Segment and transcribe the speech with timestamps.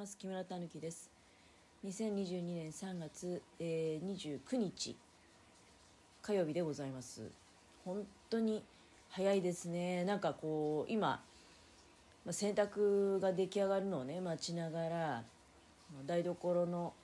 [0.00, 0.16] ます。
[0.16, 1.10] 木村たぬきです。
[1.84, 4.96] 2022年3月、えー、29日
[6.22, 7.30] 火曜日でございます。
[7.84, 8.64] 本当に
[9.10, 10.06] 早いですね。
[10.06, 11.22] なんかこう今、
[12.24, 15.22] まあ、洗濯が出来上がるのをね待ちながら
[16.06, 16.94] 台所の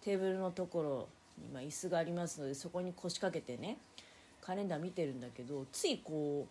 [0.00, 1.08] テーブルのところ
[1.38, 3.78] に、ま、椅子がありますのでそこに腰掛けてね
[4.40, 6.48] カレンダー見てるんだけどついこ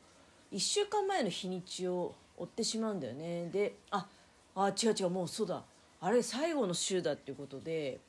[0.49, 3.49] う1週間前の日にちを追ってしまうんだよね。
[3.49, 4.07] であ
[4.55, 5.63] あ違う違うもうそうだ。
[6.01, 7.99] あれ最後の週だっていうことで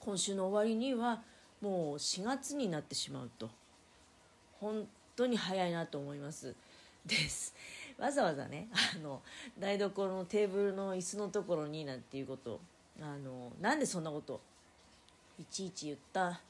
[0.00, 1.22] 今週の終わりには
[1.60, 3.50] もう4月になってしまうと。
[4.60, 6.54] 本当に早いなと思います。
[7.06, 7.54] です。
[7.98, 9.20] わざわざねあの
[9.58, 12.60] 台所のテーブルの椅子のところになんていうこと。
[13.02, 14.40] あのなんでそんなこと
[15.40, 16.40] いちいち言った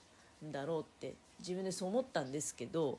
[0.44, 2.98] んだろうって自分でそう思ったんですけど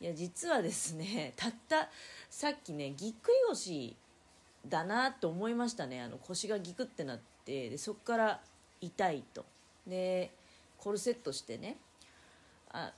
[0.00, 1.88] いや実はですねたった
[2.28, 3.96] さっきねぎっくり腰
[4.66, 6.00] だなと思いましたね。
[6.00, 8.40] あの腰がギクってなってでそこから
[8.80, 9.44] 痛いと。
[9.86, 10.30] で
[10.78, 11.76] コルセットしてね。
[12.70, 12.92] あ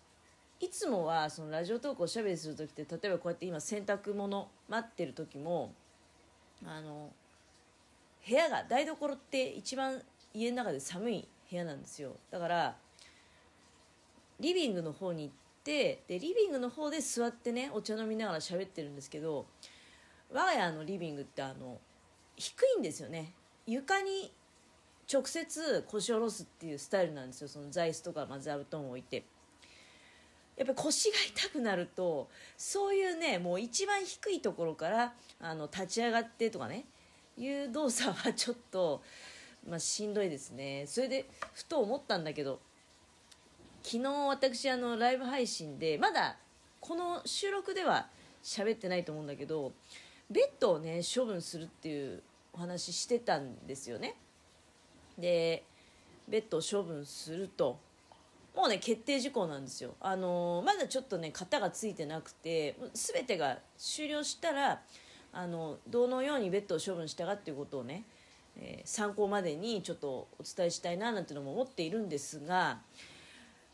[0.58, 5.72] いつもはそのラジオトークおしゃべりする時って例えばこうやって今洗濯物待ってる時も
[6.66, 7.10] あの
[8.28, 10.02] 部屋が台所って一番
[10.34, 12.16] 家の中で寒い部屋なんですよ。
[12.30, 12.76] だから
[14.38, 15.34] リビングの方に行っ
[15.64, 19.46] てでリビングの方で座ってねお茶飲みながら喋ってるんですけど
[20.32, 21.78] 我が家のリビングってあの
[22.36, 23.34] 低いんですよね。
[23.66, 24.32] 床に
[25.12, 27.48] 直接腰下ろすっていうスタイルなんですよ。
[27.48, 29.24] その座椅子とか、まあ、座布団を置いて。
[30.56, 32.28] やっぱり腰が痛くなると
[32.58, 36.84] そういうねもう一番低いところからあの立ち上がってとかね。
[37.36, 39.02] いう動作はちょっと、
[39.68, 40.84] まあ、しんどいですね。
[40.86, 42.60] それでふと思ったんだけど
[43.82, 46.36] 昨日私あのライブ配信でまだ
[46.80, 48.08] この収録では
[48.42, 49.72] 喋ってないと思うんだけど
[50.30, 54.16] ベッドをね処分するっていうお話してたんですよね。
[55.18, 55.64] で
[56.28, 57.78] ベッドを処分すると
[58.54, 59.94] もうね決定事項なんですよ。
[60.00, 64.82] あのー、まだちょっとね型がついてなくて全てが終了したら
[65.32, 68.04] あのどのようにベッドを処分したかっていうことをね、
[68.56, 72.78] えー、参考までにちょっとお伝えしたいななんていうのも思っているんですが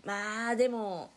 [0.05, 1.11] まあでも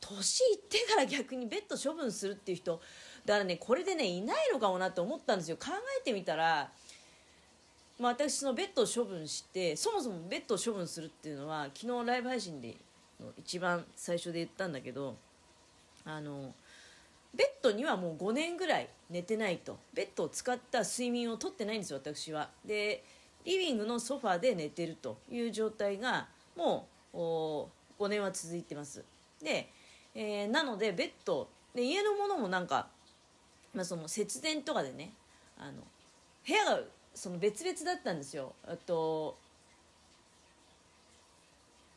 [0.00, 2.80] 年いってから逆にベッド処分するっていう人
[3.24, 5.56] だからねこれでねいないのかもなって思ったんですよ。
[5.56, 5.66] 考
[6.00, 6.70] えてみたら、
[7.98, 12.76] まあ、私のベッドを処分してそもそもベッドを処分するっていうのは昨日ライブ配信で
[13.38, 15.16] 一番最初で言ったんだけど
[16.04, 16.52] あの
[17.34, 19.78] ベッドにはもう5年ぐらい寝てないと。
[19.94, 22.50] ベッドを使った睡眠をとってないんですよ私は。
[22.64, 23.04] で
[23.44, 29.04] リビングのソファーで寝てるという状態がもう5年は続いてます。
[29.42, 29.68] で、
[30.14, 32.88] えー、なのでベッドで家のものもなんか
[33.74, 35.12] まあ、その節電とかでね
[35.58, 35.82] あの
[36.46, 36.80] 部屋が
[37.14, 38.54] その別々だったんですよ。
[38.66, 39.38] あと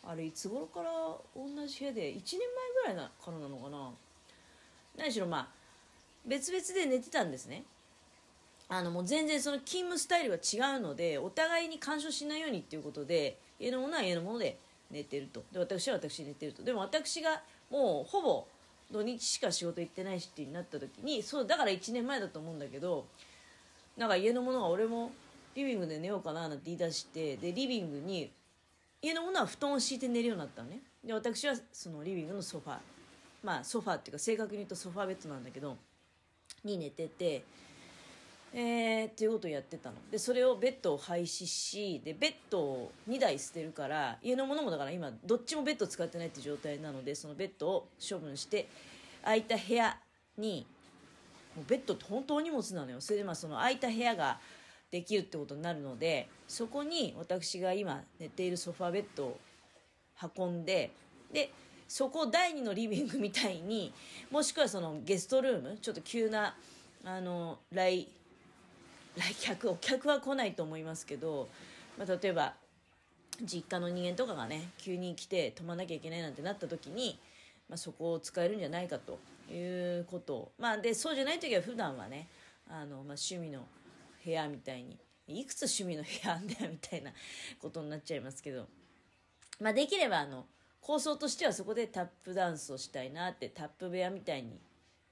[0.03, 0.91] あれいつ頃から
[1.35, 2.40] 同じ部屋で1年
[2.84, 3.91] 前ぐらいなからなのかな。
[4.97, 5.47] 何しろまあ
[6.25, 7.64] 別々で寝てたんですね。
[8.68, 14.58] あのもう全然その勤務スタイルが違うのでお互いに干渉しないようにっていうことで家のものは家のもので
[14.91, 15.44] 寝てると。
[15.52, 16.64] で私は私で寝てると。
[16.64, 18.47] でも私がもうほぼ
[18.91, 23.06] 土日しか仕事行ってないしってなった時にそうだから1年前だと思うんだけど
[23.97, 25.12] なんか家のものは俺も
[25.56, 28.31] リビングで寝ようかななんて言い出してでリビングに
[29.01, 30.79] 家のものは布団を敷いて寝るようになったのね。
[31.03, 32.78] で私はそのリビングのソファ
[33.44, 35.78] まあソファっていうか正確に言うとソファベッドなんだけど
[36.63, 37.44] に寝てて
[38.58, 39.98] えー、っていうことをやってたの。
[40.10, 48.70] でそれをベッドを廃止しでベッドを2台捨てるから家のものもだから今どっちもベッド使ってないって状態なのでそのベッドを処分して
[49.24, 49.98] 空いた部屋
[50.38, 50.66] に
[51.54, 53.02] もうベッドって本当に荷物なのよ。
[53.02, 54.40] それでまあその空いた部屋が
[54.90, 59.40] できるってことになるのでそこに私が今寝ているソファベッドを
[60.38, 60.92] 運んで
[61.34, 61.52] で
[61.90, 63.92] そこを第2のリビングみたいに
[64.32, 66.56] もしくはそのゲストルームちょっと急な
[67.04, 68.08] あの来
[69.18, 71.47] 来客お客は来ないと思いますけど、
[71.97, 72.53] まあ、例えば
[73.41, 77.20] 実家の人間とかがね急に来て泊まなきゃいけないなんてなった時に、
[77.70, 79.20] まあ、そこを使えるんじゃないかと
[79.52, 80.52] いうこと。
[80.58, 82.28] まあでそうじゃない時は普段はね
[82.70, 83.66] あの、まあ、趣味の
[84.23, 84.97] 部屋みたいに
[85.28, 87.12] いくつ趣味の部屋あんだよみたいな
[87.59, 88.67] ことになっちゃいますけど、
[89.59, 90.46] まあ、できればあの
[90.82, 94.59] 構想としてはそこでタップダンスをしたいなってタップ部屋みたいに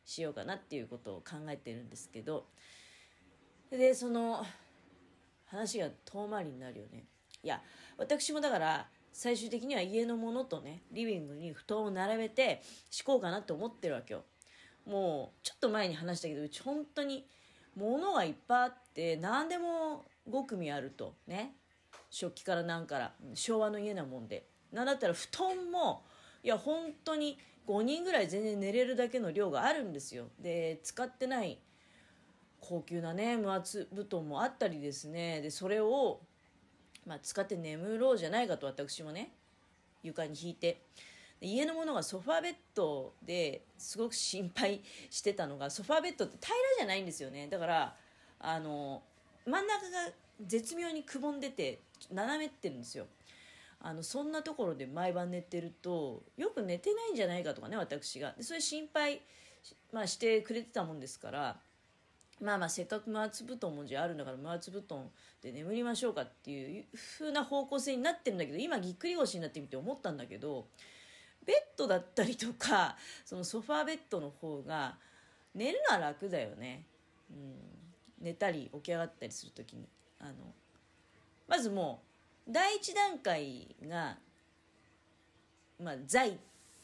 [0.06, 2.46] しようかなっていうことを考えてるんですけど
[3.78, 4.46] でその
[5.46, 7.06] 話が遠回りになるよね。
[7.44, 7.62] いや
[7.98, 14.24] 私もだから最終的には家のものとねリビングに布団を並べて敷こうかなと思ってるわけよ。
[14.86, 17.26] もうちょっと前に話したけどうち本当に
[17.76, 21.56] 物がいっぱいあって何でも5組あるとね。
[22.10, 24.48] 食器からなんから昭和の家なもんで。
[24.72, 26.04] なんだったら布団も
[26.44, 27.38] いや本当に
[27.68, 30.26] 5人ぐらい全然寝れるだけの量があるんですよ。
[30.40, 31.60] で使ってない
[32.64, 35.42] 高級なね無圧布団もあったりですね。
[35.42, 36.22] でそれを、
[37.06, 39.34] まあ、使って眠ろうじゃないかと私もね
[40.02, 40.82] 床に引いて。
[41.46, 47.50] 家のものがソファーベッドですごく心配してたのがソファーベッドって平らじゃないんですよね。
[47.50, 47.96] だから
[48.40, 49.04] あの
[49.46, 50.14] 真ん中が
[50.46, 51.80] 絶妙にくぼんでて
[52.14, 53.08] 斜めってるんですよ。
[53.82, 58.32] あのそんなところで毎晩寝てるとよく寝てないんじゃないかとかね私が。
[58.32, 59.22] でそれ心配、
[59.92, 61.60] まあ、してくれてたもんですから
[62.44, 65.10] まあまあせっかく無圧布団もじゃあるんだから無圧布団
[65.42, 66.86] で眠りましょうかっていう
[67.20, 70.68] 風な方向性になってるんだけど今ぎっくり腰になってみて思ったんだけど
[71.46, 74.98] ベッドだったりとかそのソファーベッドの方が
[75.56, 76.86] 寝るのは楽だよね、
[77.32, 79.88] うん、寝たり起き上がったりする時に。
[80.20, 80.32] あの
[81.48, 82.02] まずも
[82.48, 84.18] う第一段階が
[85.82, 86.34] まあ座位っ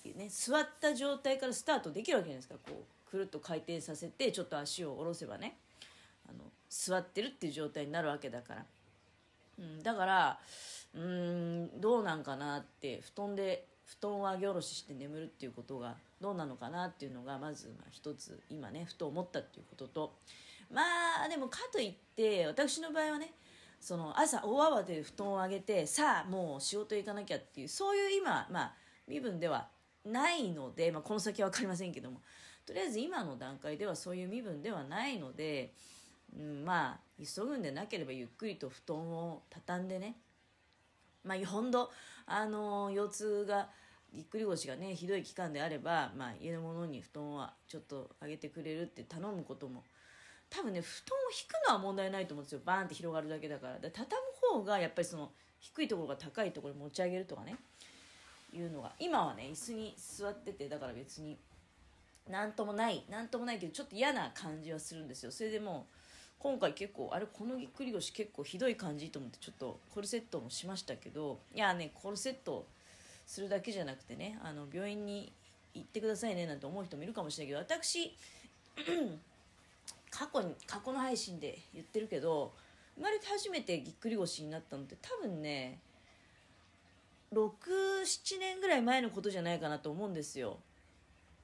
[0.03, 2.99] ていうね座った状態からスタートできるわけじゃないですかこう。
[3.09, 5.57] くるっと回転させてちょっと足を下ろせばね
[6.27, 6.39] あの
[6.69, 8.65] 座ってるっていう状態になるわけだから、
[9.59, 10.39] うん、だから
[10.95, 20.13] うんどうなんかなって布団で布団を上げ下ろしして眠るっていうことがどうなのかなっていうのがまず一つ今ねふと思ったっていうことと。
[20.71, 20.83] ま
[21.25, 23.33] あでもかといって私の場合はね
[23.79, 28.73] その朝大慌てで布団を上げてさあもう仕事行かなきゃっていうそういう今まあ
[29.07, 29.67] 身分では
[30.06, 32.21] ないので、まあ、この先は分かりませんけども。
[32.69, 35.74] とりあえず今の段階ではそういう身分ではないので、
[36.38, 40.18] うん、まあ急ぐんでなければゆっくりと布団を畳んでね。
[41.24, 41.92] まあ、ほんと、
[42.27, 43.69] あの腰痛が
[44.13, 49.83] ぎっくり腰がねひどい期間であれば、まあ、家の者に布団はちょっと上げてくれるって頼むことも。
[50.51, 52.62] 多分ね布団を引くのは問題ないと思うんですよ。
[52.63, 53.80] バーンって広がるだけだから。
[53.80, 54.12] で畳
[54.51, 57.56] む方がやっぱりその低いところが高いところ持ち上げるとかね。
[58.54, 61.39] いうのが今はね椅子に座っててだから別に
[62.30, 65.31] 何ともない何ともないけどちょっと嫌な感じはするんですよ。
[65.31, 65.88] それでも
[66.38, 72.66] 今回結構あれこのぎっくり腰結構ひどい感じと思ってちょっとコルセットもしましたけどいやねコルセット
[73.26, 75.34] するだけじゃなくてねあの病院に
[75.74, 78.16] 行ってくださいねなんて思う人もいるかもしれないけど私
[80.10, 82.54] 過去に過去の配信で言ってるけど
[82.96, 85.80] 生まれて初めてぎっくり腰になったのって多分ね
[87.34, 90.58] 67年ぐらい前のことじゃないかなと思うんですよ。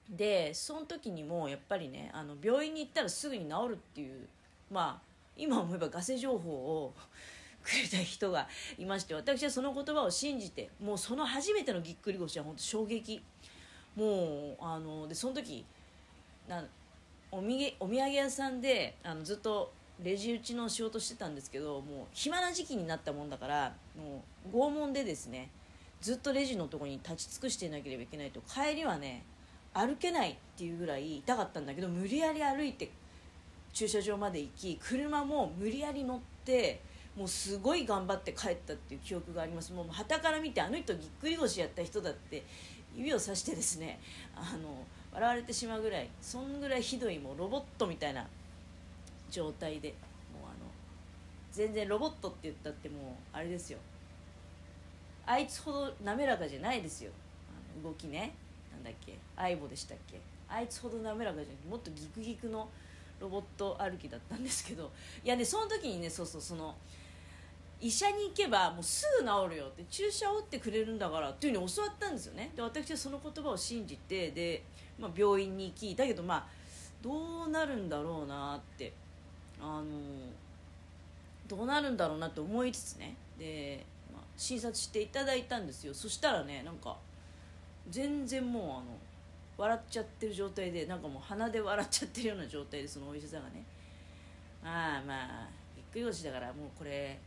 [0.10, 4.28] でその時にもやっぱりねあの病院に行ったらすぐに治るっていう
[4.72, 6.94] まあ今思えばガセ情報を
[7.64, 8.48] くれた人が
[8.78, 13.22] いまして私はその言葉を信じてもうその初めてのぎっくり腰は本当衝撃。
[13.96, 15.66] もうあのでその時
[16.50, 16.64] な
[17.32, 19.72] おみお土産屋さんであのずっと
[20.04, 25.50] レジ打ちの仕事してたんですけどもう暇な時期になったもんだからもう拷問でですね
[26.02, 29.24] ずっとレジのとこに立ち尽くしていなければいけないと帰りはね
[29.76, 32.90] 歩けないっていうぐらい痛かったんだけど無理やり歩いて
[33.74, 36.80] 駐車場まで行き車も無理やり乗って
[37.18, 39.74] もうすごい頑張って帰ったっていう記憶があります。
[39.74, 42.44] もう旗から見てあの人ぎっくり腰やった人だって
[42.96, 44.00] 指をさしてですね
[44.34, 48.26] あの笑われてしまうぐらいそんぐらいひどいもうロボットみたいな
[49.30, 49.90] 状態で
[50.34, 50.70] もうあの
[51.52, 53.02] 全然ロボットって言ったってもう
[53.34, 53.80] あれですよ。
[55.26, 57.12] あいつほど滑らかじゃないですよ。
[57.84, 58.34] 動きね。
[58.76, 59.18] なんだっけ？
[59.36, 60.20] 相棒でしたっけ？
[60.48, 62.70] あいつほど滑らかじゃなくてもっとギクギクの
[63.20, 64.92] ロボット歩きだったんですけど。
[65.24, 66.76] いやねその時にねそうそうその
[67.82, 72.52] 医者に行けばもうすぐ治るよって注射を打ってくれるんだからっていうふうに教わったんですよね。
[72.56, 74.64] で私はその言葉を信じてで、
[74.98, 76.46] まあ、病院に行きだけどまあ
[77.02, 78.94] どうなるんだろうなって
[79.62, 79.86] あの
[81.48, 83.16] どうなるんだろうなって思いつつね。
[83.38, 85.94] で、まあ、診察していただいたんですよ。
[85.94, 86.98] そしたらねなんか
[87.90, 88.84] 全然もうあの
[89.58, 93.64] 笑っちゃってる状態でなんかもう鼻で笑っちゃってるような状態でそのお医者さんがね。
[94.64, 97.20] まあまあびっくり腰だからもうこれ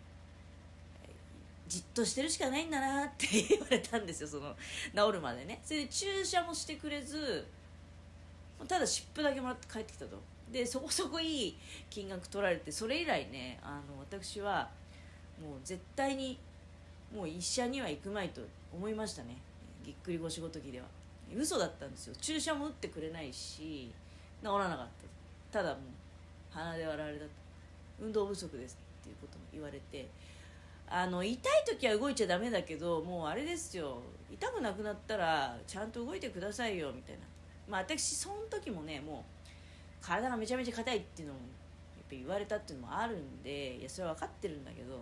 [1.68, 4.56] じっとしてるしかないんだなって言われたんですよその
[4.94, 5.60] 治るまでね。
[5.62, 7.46] それで注射もしてくれず
[8.66, 10.20] ただ湿布だけもらって帰ってきたと。
[10.50, 11.58] でそこそこいい
[11.90, 14.70] 金額取られてそれ以来ねあの私は
[15.40, 16.38] もう絶対に
[17.14, 18.40] もう医者には行くまいと
[18.72, 19.36] 思いましたね。
[19.88, 20.86] ぎっくり腰ごときでは。
[21.34, 22.14] 嘘だったんですよ。
[22.20, 23.90] 注射も打ってくれないし
[24.42, 24.86] 治らなかっ
[25.50, 25.58] た。
[25.60, 25.80] ただもう
[26.50, 27.24] 鼻で笑われた
[27.98, 30.06] 運動不足ですっていうことも言われて。
[30.90, 34.02] あの痛い時は動いちゃダメだけどもうあれですよ。
[34.30, 37.20] 痛くなくなったらちゃんと動いてくださいよみたいな。
[37.66, 41.48] まあ私その時もねもう体がめちゃめちゃ硬いっていうのもやっ
[42.04, 44.98] ぱ言われたっていうのもあるんでいやそれは分かってるんだけど。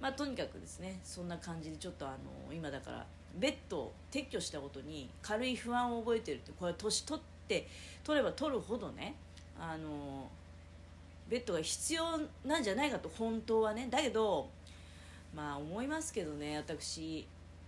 [0.00, 3.06] まあとにかくですねそんな感じでちょっとあの今だから
[3.38, 7.66] ベッドを撤去したことに軽い不安を覚えてるってこれ年取って
[8.04, 9.14] 取れば取るほどね
[9.58, 10.28] あの
[11.28, 12.04] ベッドが必要
[12.44, 13.88] なんじゃないかと本当はね。
[13.90, 14.48] だけど
[15.34, 17.26] まあ思いますけどね私。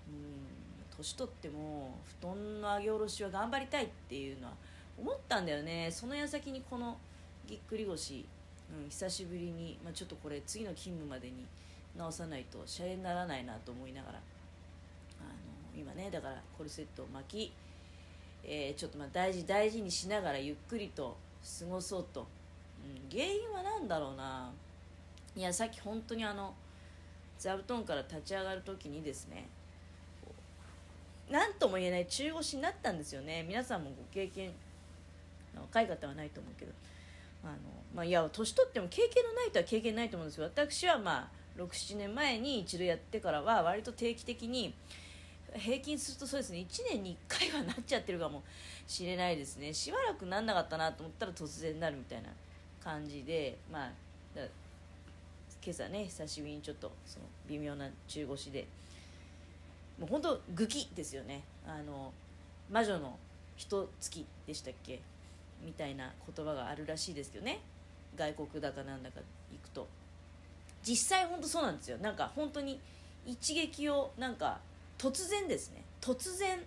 [0.09, 0.54] うん
[0.97, 4.52] 年取っても布団の上げ下ろしは頑張りたいっていうのは
[4.99, 5.88] 思ったんだよね。
[5.90, 6.97] その矢先にこの
[7.47, 8.25] ぎっくり腰、
[8.73, 11.44] うん、久しぶりに、まあ、ちょっとこれ次の勤務までに
[11.97, 14.21] 直さないとシャレにならないなと思いながら。
[15.76, 17.52] 今ねだからコルセットを巻き、
[18.45, 21.16] えー、ちょっとまあ大事大事にしながらゆっくりと
[21.61, 22.26] 過ごそうと、
[22.85, 24.50] うん、原因は何だろうな。
[25.37, 26.54] いやさっき本当にあの
[27.38, 29.49] 座布団から立ち上がる時にですね
[31.28, 33.45] 何とも言えない中腰になったんですよね。
[33.49, 34.52] 皆さんもご経験
[35.57, 36.73] 若い方はないと思うけど。
[37.45, 37.57] あの、
[37.95, 40.45] まあ、いや年取っても経験のないとは経験ないと思うんですよ。
[40.45, 44.75] 私はまあ67年前に一度やってからは割と定期的に
[45.56, 46.58] 平均するとそうですね。
[46.58, 48.42] 1年に1回はなっちゃってるかも
[48.87, 49.73] しれないですね。
[49.73, 52.28] しばらくなんなかったなと思ったら突然なるみたいな
[52.82, 53.90] 感じでまあ
[54.37, 58.66] 今朝ね久しぶりにちょっとその微妙な中腰で。
[59.99, 61.42] もう本当グキですよね。
[61.66, 62.12] あの
[62.70, 63.16] 魔女の
[63.56, 65.00] 一月でしたっけ？
[65.64, 67.61] みたいな言葉があるらしいですけどね。
[68.16, 69.20] 外国だかなんだか
[69.52, 69.87] 行くと。
[70.82, 71.99] 実際本当そうなんですよ。
[71.99, 72.80] なんか本当に
[73.25, 74.58] 一撃をなんか
[74.99, 75.85] 突然ですね。
[76.01, 76.59] 突然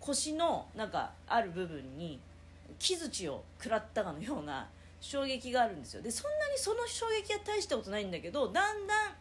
[0.00, 2.18] 腰のなんかある部分に
[2.78, 4.68] 木槌を食らったかのような
[5.00, 6.02] 衝撃があるんですよ。
[6.02, 9.14] でそんなにその衝撃は大したことないんだけどだんだん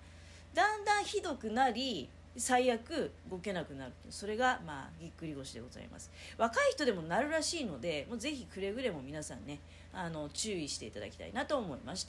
[0.54, 6.12] だんだんひどくなり最悪動けなくなるそれがまあぎっくり腰でございます。
[6.38, 9.60] 若い人でもなるらしいのでもうぜひくれぐれも皆さんね
[9.94, 12.08] あの注意していただきたいなと思いました。